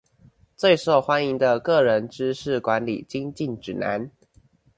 [0.57, 4.09] 最受歡迎的個人知識管理精進指南